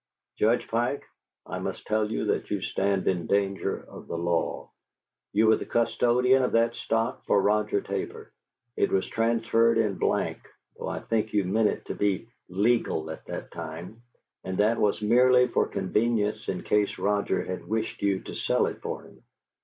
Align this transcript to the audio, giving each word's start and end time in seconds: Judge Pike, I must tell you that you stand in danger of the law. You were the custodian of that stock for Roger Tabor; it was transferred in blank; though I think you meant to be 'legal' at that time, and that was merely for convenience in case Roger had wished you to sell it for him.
Judge 0.35 0.67
Pike, 0.67 1.03
I 1.45 1.59
must 1.59 1.85
tell 1.85 2.09
you 2.11 2.25
that 2.25 2.49
you 2.49 2.59
stand 2.59 3.07
in 3.07 3.27
danger 3.27 3.77
of 3.87 4.07
the 4.07 4.17
law. 4.17 4.71
You 5.31 5.45
were 5.45 5.57
the 5.57 5.65
custodian 5.67 6.41
of 6.41 6.53
that 6.53 6.73
stock 6.73 7.23
for 7.25 7.39
Roger 7.39 7.81
Tabor; 7.81 8.33
it 8.75 8.91
was 8.91 9.07
transferred 9.07 9.77
in 9.77 9.99
blank; 9.99 10.39
though 10.75 10.87
I 10.87 11.01
think 11.01 11.33
you 11.33 11.43
meant 11.43 11.85
to 11.85 11.93
be 11.93 12.27
'legal' 12.49 13.11
at 13.11 13.27
that 13.27 13.51
time, 13.51 14.01
and 14.43 14.57
that 14.57 14.79
was 14.79 15.03
merely 15.03 15.47
for 15.47 15.67
convenience 15.67 16.47
in 16.49 16.63
case 16.63 16.97
Roger 16.97 17.43
had 17.43 17.67
wished 17.67 18.01
you 18.01 18.21
to 18.21 18.33
sell 18.33 18.65
it 18.65 18.81
for 18.81 19.03
him. 19.03 19.21